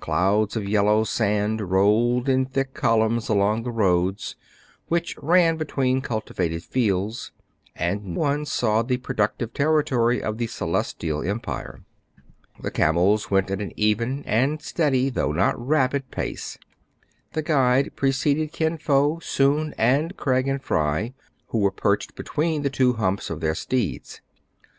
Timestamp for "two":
22.68-22.92